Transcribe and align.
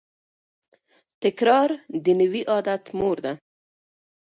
تکرار 1.23 1.69
د 2.03 2.05
نوي 2.21 2.41
عادت 2.51 2.83
مور 2.97 3.17
ده. 3.25 3.33